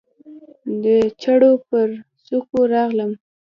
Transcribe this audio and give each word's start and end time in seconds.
د 0.83 0.85
چړو 1.21 1.51
پر 1.69 1.87
څوکو 2.25 2.59
راغلم 2.73 3.11